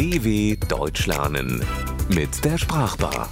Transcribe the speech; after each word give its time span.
DW 0.00 0.56
Deutsch 0.66 1.04
lernen 1.04 1.62
mit 2.08 2.42
der 2.42 2.56
Sprachbar. 2.56 3.28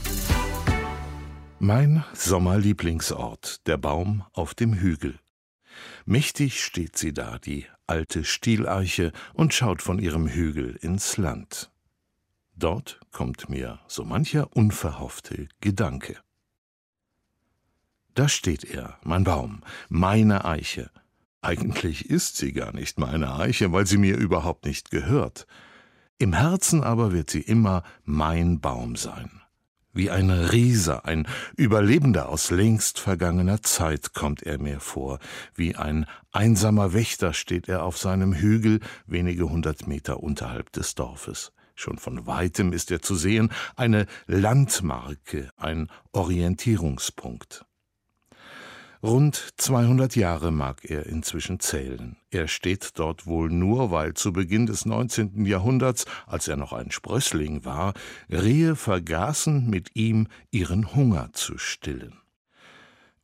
Mein 1.58 2.04
Sommerlieblingsort, 2.12 3.66
der 3.66 3.78
Baum 3.78 4.22
auf 4.34 4.52
dem 4.54 4.74
Hügel. 4.74 5.18
Mächtig 6.04 6.62
steht 6.62 6.98
sie 6.98 7.14
da, 7.14 7.38
die 7.38 7.64
alte 7.86 8.22
Stieleiche, 8.22 9.12
und 9.32 9.54
schaut 9.54 9.80
von 9.80 9.98
ihrem 9.98 10.28
Hügel 10.28 10.76
ins 10.82 11.16
Land. 11.16 11.72
Dort 12.54 13.00
kommt 13.12 13.48
mir 13.48 13.80
so 13.88 14.04
mancher 14.04 14.54
unverhoffte 14.54 15.48
Gedanke. 15.62 16.18
Da 18.12 18.28
steht 18.28 18.64
er, 18.64 18.98
mein 19.02 19.24
Baum, 19.24 19.62
meine 19.88 20.44
Eiche. 20.44 20.90
Eigentlich 21.40 22.10
ist 22.10 22.36
sie 22.36 22.52
gar 22.52 22.74
nicht 22.74 22.98
meine 22.98 23.36
Eiche, 23.36 23.72
weil 23.72 23.86
sie 23.86 23.96
mir 23.96 24.18
überhaupt 24.18 24.66
nicht 24.66 24.90
gehört. 24.90 25.46
Im 26.20 26.32
Herzen 26.32 26.82
aber 26.82 27.12
wird 27.12 27.30
sie 27.30 27.40
immer 27.40 27.84
mein 28.04 28.60
Baum 28.60 28.96
sein. 28.96 29.30
Wie 29.92 30.10
ein 30.10 30.30
Riese, 30.30 31.04
ein 31.04 31.28
Überlebender 31.56 32.28
aus 32.28 32.50
längst 32.50 32.98
vergangener 32.98 33.62
Zeit 33.62 34.14
kommt 34.14 34.42
er 34.42 34.58
mir 34.58 34.80
vor. 34.80 35.20
Wie 35.54 35.76
ein 35.76 36.06
einsamer 36.32 36.92
Wächter 36.92 37.32
steht 37.32 37.68
er 37.68 37.84
auf 37.84 37.98
seinem 37.98 38.34
Hügel, 38.34 38.80
wenige 39.06 39.48
hundert 39.48 39.86
Meter 39.86 40.20
unterhalb 40.20 40.72
des 40.72 40.96
Dorfes. 40.96 41.52
Schon 41.76 41.98
von 41.98 42.26
weitem 42.26 42.72
ist 42.72 42.90
er 42.90 43.00
zu 43.00 43.14
sehen, 43.14 43.52
eine 43.76 44.06
Landmarke, 44.26 45.50
ein 45.56 45.88
Orientierungspunkt. 46.10 47.64
Rund 49.00 49.52
200 49.58 50.16
Jahre 50.16 50.50
mag 50.50 50.84
er 50.84 51.06
inzwischen 51.06 51.60
zählen. 51.60 52.16
Er 52.30 52.48
steht 52.48 52.98
dort 52.98 53.26
wohl 53.26 53.48
nur, 53.48 53.92
weil 53.92 54.14
zu 54.14 54.32
Beginn 54.32 54.66
des 54.66 54.86
19. 54.86 55.46
Jahrhunderts, 55.46 56.04
als 56.26 56.48
er 56.48 56.56
noch 56.56 56.72
ein 56.72 56.90
Sprössling 56.90 57.64
war, 57.64 57.94
Rehe 58.28 58.74
vergaßen, 58.74 59.70
mit 59.70 59.94
ihm 59.94 60.26
ihren 60.50 60.96
Hunger 60.96 61.30
zu 61.32 61.58
stillen. 61.58 62.14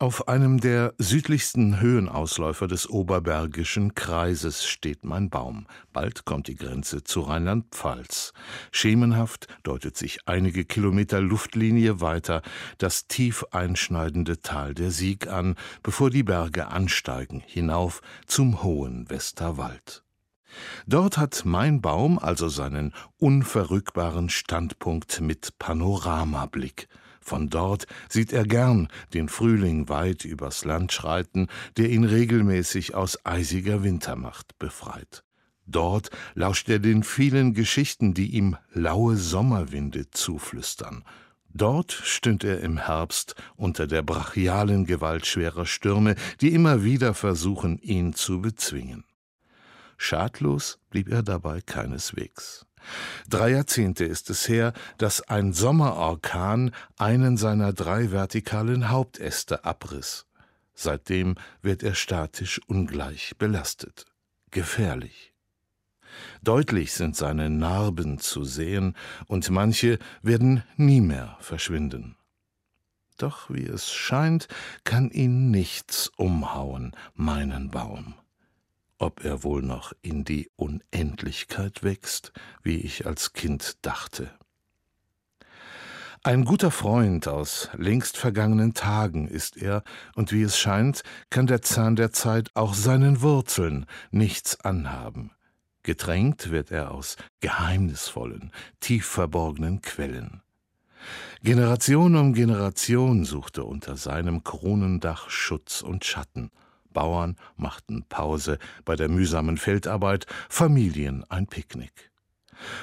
Auf 0.00 0.26
einem 0.26 0.58
der 0.58 0.92
südlichsten 0.98 1.80
Höhenausläufer 1.80 2.66
des 2.66 2.90
Oberbergischen 2.90 3.94
Kreises 3.94 4.66
steht 4.66 5.04
mein 5.04 5.30
Baum. 5.30 5.68
Bald 5.92 6.24
kommt 6.24 6.48
die 6.48 6.56
Grenze 6.56 7.04
zu 7.04 7.20
Rheinland-Pfalz. 7.20 8.32
Schemenhaft 8.72 9.46
deutet 9.62 9.96
sich 9.96 10.26
einige 10.26 10.64
Kilometer 10.64 11.20
Luftlinie 11.20 12.00
weiter 12.00 12.42
das 12.78 13.06
tief 13.06 13.44
einschneidende 13.52 14.40
Tal 14.40 14.74
der 14.74 14.90
Sieg 14.90 15.28
an, 15.28 15.54
bevor 15.84 16.10
die 16.10 16.24
Berge 16.24 16.66
ansteigen 16.66 17.40
hinauf 17.46 18.00
zum 18.26 18.64
hohen 18.64 19.08
Westerwald. 19.08 20.02
Dort 20.88 21.18
hat 21.18 21.42
mein 21.44 21.80
Baum 21.80 22.18
also 22.18 22.48
seinen 22.48 22.92
unverrückbaren 23.18 24.28
Standpunkt 24.28 25.20
mit 25.20 25.56
Panoramablick. 25.60 26.88
Von 27.24 27.48
dort 27.48 27.86
sieht 28.10 28.34
er 28.34 28.44
gern 28.44 28.88
den 29.14 29.30
Frühling 29.30 29.88
weit 29.88 30.26
übers 30.26 30.66
Land 30.66 30.92
schreiten, 30.92 31.48
der 31.78 31.88
ihn 31.88 32.04
regelmäßig 32.04 32.94
aus 32.94 33.24
eisiger 33.24 33.82
Wintermacht 33.82 34.58
befreit. 34.58 35.24
Dort 35.66 36.10
lauscht 36.34 36.68
er 36.68 36.78
den 36.78 37.02
vielen 37.02 37.54
Geschichten, 37.54 38.12
die 38.12 38.34
ihm 38.36 38.58
laue 38.74 39.16
Sommerwinde 39.16 40.10
zuflüstern. 40.10 41.02
Dort 41.48 41.92
stünd 41.92 42.44
er 42.44 42.60
im 42.60 42.76
Herbst 42.76 43.36
unter 43.56 43.86
der 43.86 44.02
brachialen 44.02 44.84
Gewalt 44.84 45.24
schwerer 45.24 45.64
Stürme, 45.64 46.16
die 46.42 46.52
immer 46.52 46.84
wieder 46.84 47.14
versuchen, 47.14 47.78
ihn 47.78 48.12
zu 48.12 48.42
bezwingen. 48.42 49.04
Schadlos 49.96 50.78
blieb 50.90 51.08
er 51.08 51.22
dabei 51.22 51.62
keineswegs. 51.62 52.66
Drei 53.28 53.50
Jahrzehnte 53.50 54.04
ist 54.04 54.30
es 54.30 54.48
her, 54.48 54.72
dass 54.98 55.22
ein 55.22 55.52
Sommerorkan 55.52 56.72
einen 56.96 57.36
seiner 57.36 57.72
drei 57.72 58.10
vertikalen 58.10 58.90
Hauptäste 58.90 59.64
abriss. 59.64 60.26
Seitdem 60.74 61.36
wird 61.62 61.82
er 61.82 61.94
statisch 61.94 62.60
ungleich 62.66 63.34
belastet. 63.38 64.06
Gefährlich. 64.50 65.32
Deutlich 66.42 66.92
sind 66.92 67.16
seine 67.16 67.50
Narben 67.50 68.18
zu 68.18 68.44
sehen, 68.44 68.94
und 69.26 69.50
manche 69.50 69.98
werden 70.22 70.62
nie 70.76 71.00
mehr 71.00 71.36
verschwinden. 71.40 72.16
Doch 73.16 73.50
wie 73.50 73.66
es 73.66 73.92
scheint, 73.92 74.48
kann 74.84 75.10
ihn 75.10 75.50
nichts 75.50 76.10
umhauen, 76.16 76.94
meinen 77.14 77.70
Baum 77.70 78.14
ob 79.04 79.22
er 79.22 79.44
wohl 79.44 79.60
noch 79.60 79.92
in 80.00 80.24
die 80.24 80.50
Unendlichkeit 80.56 81.82
wächst, 81.82 82.32
wie 82.62 82.78
ich 82.78 83.06
als 83.06 83.34
Kind 83.34 83.76
dachte. 83.82 84.30
Ein 86.22 86.46
guter 86.46 86.70
Freund 86.70 87.28
aus 87.28 87.68
längst 87.76 88.16
vergangenen 88.16 88.72
Tagen 88.72 89.28
ist 89.28 89.58
er, 89.58 89.82
und 90.14 90.32
wie 90.32 90.40
es 90.40 90.58
scheint, 90.58 91.02
kann 91.28 91.46
der 91.46 91.60
Zahn 91.60 91.96
der 91.96 92.12
Zeit 92.12 92.50
auch 92.54 92.72
seinen 92.72 93.20
Wurzeln 93.20 93.84
nichts 94.10 94.58
anhaben. 94.60 95.32
Getränkt 95.82 96.50
wird 96.50 96.70
er 96.70 96.92
aus 96.92 97.18
geheimnisvollen, 97.40 98.52
tief 98.80 99.04
verborgenen 99.04 99.82
Quellen. 99.82 100.40
Generation 101.42 102.16
um 102.16 102.32
Generation 102.32 103.26
suchte 103.26 103.64
unter 103.64 103.98
seinem 103.98 104.44
Kronendach 104.44 105.28
Schutz 105.28 105.82
und 105.82 106.06
Schatten, 106.06 106.50
Bauern 106.94 107.36
machten 107.56 108.04
Pause 108.08 108.58
bei 108.86 108.96
der 108.96 109.10
mühsamen 109.10 109.58
Feldarbeit, 109.58 110.24
Familien 110.48 111.24
ein 111.28 111.46
Picknick. 111.46 112.10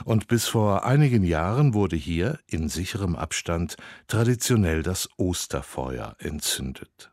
Und 0.06 0.28
bis 0.28 0.48
vor 0.48 0.86
einigen 0.86 1.24
Jahren 1.24 1.74
wurde 1.74 1.96
hier 1.96 2.38
in 2.46 2.70
sicherem 2.70 3.16
Abstand 3.16 3.78
traditionell 4.08 4.84
das 4.84 5.10
Osterfeuer 5.18 6.16
entzündet. 6.20 7.12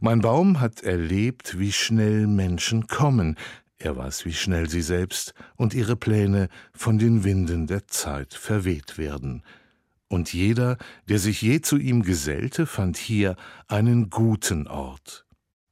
Mein 0.00 0.20
Baum 0.20 0.60
hat 0.60 0.82
erlebt, 0.82 1.58
wie 1.58 1.72
schnell 1.72 2.26
Menschen 2.26 2.86
kommen, 2.86 3.36
er 3.78 3.96
weiß, 3.96 4.26
wie 4.26 4.34
schnell 4.34 4.68
sie 4.68 4.82
selbst 4.82 5.32
und 5.56 5.72
ihre 5.72 5.96
Pläne 5.96 6.48
von 6.74 6.98
den 6.98 7.24
Winden 7.24 7.66
der 7.66 7.86
Zeit 7.86 8.34
verweht 8.34 8.98
werden. 8.98 9.42
Und 10.08 10.34
jeder, 10.34 10.76
der 11.08 11.18
sich 11.18 11.40
je 11.40 11.60
zu 11.60 11.78
ihm 11.78 12.02
gesellte, 12.02 12.66
fand 12.66 12.98
hier 12.98 13.36
einen 13.68 14.10
guten 14.10 14.66
Ort, 14.66 15.24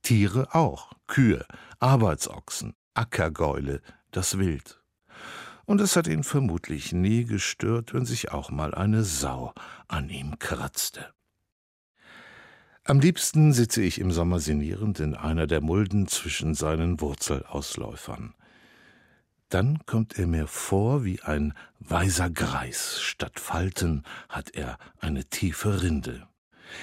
Tiere 0.08 0.54
auch, 0.54 0.92
Kühe, 1.06 1.44
Arbeitsochsen, 1.80 2.74
Ackergäule, 2.94 3.82
das 4.10 4.38
Wild. 4.38 4.82
Und 5.66 5.82
es 5.82 5.96
hat 5.96 6.06
ihn 6.06 6.24
vermutlich 6.24 6.92
nie 6.94 7.26
gestört, 7.26 7.92
wenn 7.92 8.06
sich 8.06 8.32
auch 8.32 8.48
mal 8.48 8.74
eine 8.74 9.04
Sau 9.04 9.52
an 9.86 10.08
ihm 10.08 10.38
kratzte. 10.38 11.12
Am 12.84 13.00
liebsten 13.00 13.52
sitze 13.52 13.82
ich 13.82 14.00
im 14.00 14.10
Sommer 14.10 14.41
sinnierend 14.41 14.98
in 14.98 15.14
einer 15.14 15.46
der 15.46 15.60
Mulden 15.60 16.08
zwischen 16.08 16.54
seinen 16.54 17.02
Wurzelausläufern. 17.02 18.32
Dann 19.50 19.84
kommt 19.84 20.19
er 20.19 20.26
mir 20.26 20.46
vor 20.46 21.04
wie 21.04 21.20
ein 21.20 21.52
weiser 21.80 22.30
Greis, 22.30 22.98
statt 23.02 23.38
Falten 23.38 24.04
hat 24.30 24.54
er 24.54 24.78
eine 25.00 25.26
tiefe 25.26 25.82
Rinde. 25.82 26.26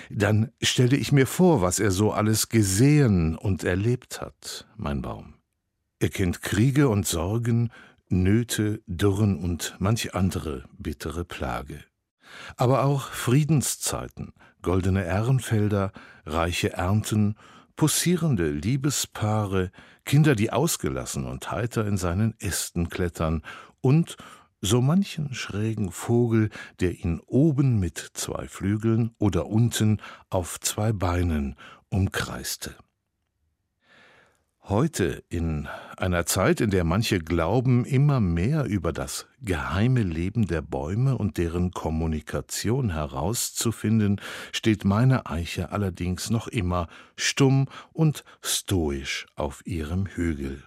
Dann 0.10 0.52
stellte 0.62 0.96
ich 0.96 1.12
mir 1.12 1.28
vor, 1.28 1.62
was 1.62 1.80
er 1.80 1.92
so 1.92 2.12
alles 2.12 2.50
gesehen 2.50 3.36
und 3.36 3.64
erlebt 3.64 4.22
hat, 4.22 4.68
mein 4.78 5.02
Baum. 5.02 5.36
Er 6.00 6.10
kennt 6.10 6.42
Kriege 6.42 6.90
und 6.90 7.08
Sorgen, 7.08 7.72
Nöte, 8.10 8.82
Dürren 8.86 9.38
und 9.38 9.76
manch 9.80 10.14
andere 10.14 10.66
bittere 10.78 11.26
Plage. 11.26 11.84
Aber 12.58 12.84
auch 12.84 13.10
Friedenszeiten, 13.10 14.34
goldene 14.62 15.06
Ährenfelder, 15.06 15.92
reiche 16.26 16.74
Ernten, 16.74 17.36
poussierende 17.76 18.50
Liebespaare, 18.50 19.72
Kinder, 20.06 20.36
die 20.36 20.52
ausgelassen 20.52 21.26
und 21.26 21.52
heiter 21.52 21.86
in 21.88 21.98
seinen 21.98 22.40
Ästen 22.40 22.90
klettern 22.90 23.42
und 23.82 24.18
so 24.66 24.82
manchen 24.82 25.34
schrägen 25.34 25.92
Vogel, 25.92 26.50
der 26.80 26.92
ihn 27.00 27.22
oben 27.28 27.80
mit 27.80 28.12
zwei 28.14 28.48
Flügeln 28.48 29.12
oder 29.20 29.46
unten 29.48 30.02
auf 30.30 30.60
zwei 30.60 30.92
Beinen 30.92 31.56
umkreiste. 31.90 32.76
Heute, 34.68 35.24
in 35.30 35.68
einer 35.96 36.26
Zeit, 36.26 36.60
in 36.60 36.72
der 36.72 36.84
manche 36.84 37.20
glauben, 37.20 37.86
immer 37.86 38.20
mehr 38.20 38.66
über 38.66 38.92
das 38.92 39.28
geheime 39.40 40.02
Leben 40.02 40.48
der 40.48 40.64
Bäume 40.64 41.16
und 41.20 41.38
deren 41.38 41.70
Kommunikation 41.70 42.90
herauszufinden, 42.90 44.20
steht 44.52 44.84
meine 44.84 45.28
Eiche 45.28 45.72
allerdings 45.72 46.32
noch 46.32 46.48
immer 46.48 46.88
stumm 47.16 47.68
und 47.94 48.24
stoisch 48.42 49.28
auf 49.36 49.62
ihrem 49.68 50.08
Hügel. 50.08 50.64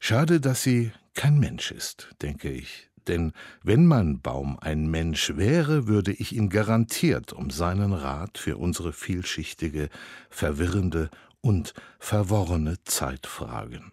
Schade, 0.00 0.40
dass 0.40 0.64
sie 0.64 0.90
kein 1.16 1.38
Mensch 1.40 1.72
ist, 1.72 2.14
denke 2.22 2.50
ich, 2.50 2.90
denn 3.08 3.32
wenn 3.62 3.86
mein 3.86 4.20
Baum 4.20 4.58
ein 4.60 4.86
Mensch 4.88 5.36
wäre, 5.36 5.88
würde 5.88 6.12
ich 6.12 6.34
ihn 6.34 6.48
garantiert 6.48 7.32
um 7.32 7.50
seinen 7.50 7.92
Rat 7.92 8.38
für 8.38 8.56
unsere 8.58 8.92
vielschichtige, 8.92 9.88
verwirrende 10.30 11.10
und 11.40 11.74
verworrene 11.98 12.76
Zeit 12.84 13.26
fragen. 13.26 13.92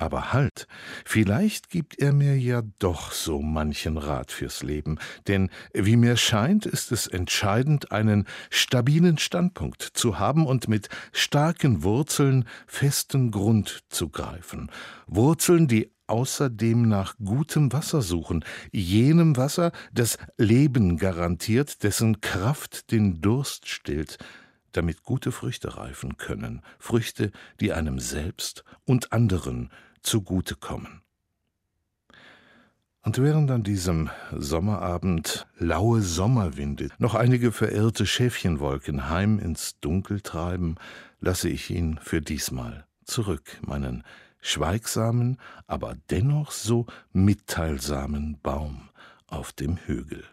Aber 0.00 0.32
halt, 0.32 0.68
vielleicht 1.04 1.70
gibt 1.70 1.98
er 1.98 2.12
mir 2.12 2.38
ja 2.38 2.62
doch 2.78 3.10
so 3.10 3.42
manchen 3.42 3.96
Rat 3.98 4.30
fürs 4.30 4.62
Leben, 4.62 5.00
denn 5.26 5.50
wie 5.74 5.96
mir 5.96 6.16
scheint, 6.16 6.66
ist 6.66 6.92
es 6.92 7.08
entscheidend, 7.08 7.90
einen 7.90 8.28
stabilen 8.48 9.18
Standpunkt 9.18 9.82
zu 9.82 10.20
haben 10.20 10.46
und 10.46 10.68
mit 10.68 10.88
starken 11.12 11.82
Wurzeln 11.82 12.44
festen 12.68 13.32
Grund 13.32 13.80
zu 13.88 14.08
greifen. 14.08 14.70
Wurzeln, 15.08 15.66
die 15.66 15.90
außerdem 16.08 16.88
nach 16.88 17.16
gutem 17.22 17.72
Wasser 17.72 18.02
suchen, 18.02 18.44
jenem 18.72 19.36
Wasser, 19.36 19.72
das 19.92 20.18
Leben 20.36 20.96
garantiert, 20.96 21.82
dessen 21.82 22.20
Kraft 22.20 22.90
den 22.90 23.20
Durst 23.20 23.68
stillt, 23.68 24.18
damit 24.72 25.02
gute 25.02 25.32
Früchte 25.32 25.76
reifen 25.76 26.16
können, 26.16 26.62
Früchte, 26.78 27.30
die 27.60 27.72
einem 27.72 27.98
selbst 27.98 28.64
und 28.84 29.12
anderen 29.12 29.70
zugute 30.02 30.54
kommen. 30.54 31.02
Und 33.02 33.16
während 33.22 33.50
an 33.50 33.62
diesem 33.62 34.10
Sommerabend 34.36 35.46
laue 35.58 36.02
Sommerwinde 36.02 36.90
noch 36.98 37.14
einige 37.14 37.52
verirrte 37.52 38.06
Schäfchenwolken 38.06 39.08
heim 39.08 39.38
ins 39.38 39.80
Dunkel 39.80 40.20
treiben, 40.20 40.74
lasse 41.20 41.48
ich 41.48 41.70
ihn 41.70 41.98
für 42.02 42.20
diesmal 42.20 42.86
zurück, 43.04 43.58
meinen 43.66 44.04
schweigsamen, 44.40 45.38
aber 45.66 45.96
dennoch 46.10 46.52
so 46.52 46.86
mitteilsamen 47.12 48.38
Baum 48.42 48.88
auf 49.26 49.52
dem 49.52 49.76
Hügel. 49.76 50.24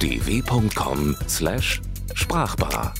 dw.com/sprachbar 0.00 2.94